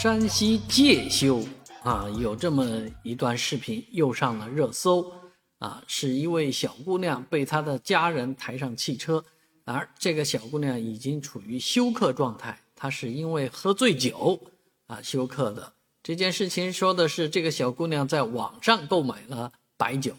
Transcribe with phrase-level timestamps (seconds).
[0.00, 1.44] 山西介休
[1.82, 2.64] 啊，有这么
[3.02, 5.12] 一段视频又上了热搜
[5.58, 9.24] 啊，是一位小姑娘被她的家人抬上汽车，
[9.64, 14.40] 而这个小姑娘已经处于休克状态，她是因为喝醉酒
[14.86, 15.72] 啊休克的。
[16.04, 20.14] 这件事情说的是这个小姑娘在网上购买了白酒，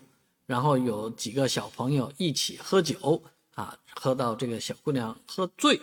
[0.46, 3.24] 然后有几个小朋友一起喝酒
[3.56, 5.80] 啊，喝到这个小姑娘喝醉，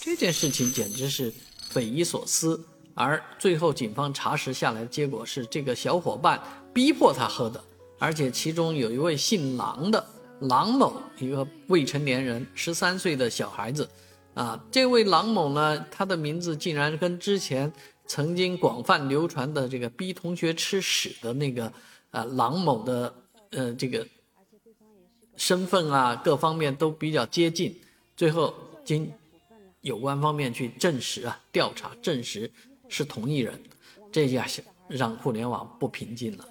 [0.00, 1.32] 这件事情简直是
[1.70, 2.60] 匪夷所思。
[2.98, 6.40] 而最后，警方查实下来的结果是，这个小伙伴
[6.72, 7.62] 逼迫他喝的，
[7.98, 10.02] 而且其中有一位姓郎的
[10.40, 13.86] 郎某，一个未成年人，十三岁的小孩子，
[14.32, 17.70] 啊，这位郎某呢，他的名字竟然跟之前
[18.06, 21.70] 曾经广泛流传的这个逼同学吃屎的那个
[22.10, 23.14] 啊郎某的
[23.50, 24.06] 呃这个
[25.36, 27.78] 身份啊各方面都比较接近，
[28.16, 28.54] 最后
[28.86, 29.12] 经
[29.82, 32.50] 有关方面去证实啊调查证实。
[32.88, 33.60] 是同一人，
[34.12, 34.46] 这下
[34.88, 36.48] 让互联网不平静了。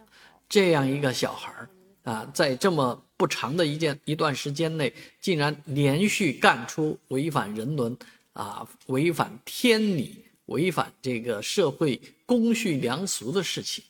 [0.48, 1.70] 这样一个小孩儿
[2.04, 7.98] 啊，在这么不长的一件一段时间内，竟然连续干出违反人伦
[8.34, 13.84] 啊、违反天理、违反这个社会公序良俗的事情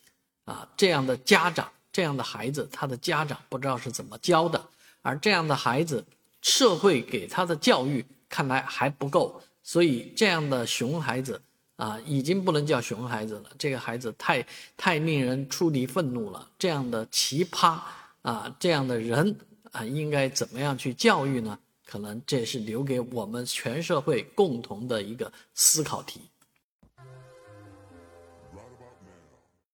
[0.45, 0.67] 啊！
[0.77, 4.63] 这样的家长，这样的孩子，他的家长不知道是怎么教的，
[5.01, 6.05] 而这样的孩子，
[6.41, 11.41] 社会给他的教育看来还不够，所以这样的熊孩子。
[11.75, 14.45] 啊，已经不能叫熊孩子了，这个孩子太
[14.77, 16.49] 太令人出离愤怒了。
[16.57, 17.79] 这样的奇葩
[18.21, 19.35] 啊，这样的人
[19.71, 21.57] 啊，应该怎么样去教育呢？
[21.85, 26.21] 可能这是留给我们全社会共同的一个思考题。